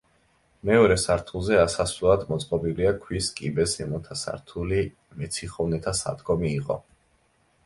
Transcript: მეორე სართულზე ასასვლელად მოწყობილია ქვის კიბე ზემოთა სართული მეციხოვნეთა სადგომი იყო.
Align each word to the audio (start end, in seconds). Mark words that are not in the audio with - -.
მეორე 0.67 0.95
სართულზე 1.01 1.59
ასასვლელად 1.63 2.23
მოწყობილია 2.29 2.93
ქვის 3.03 3.27
კიბე 3.41 3.67
ზემოთა 3.75 4.19
სართული 4.23 4.81
მეციხოვნეთა 5.21 5.95
სადგომი 6.03 6.53
იყო. 6.63 6.81